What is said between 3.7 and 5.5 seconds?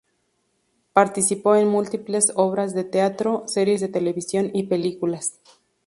de televisión y películas.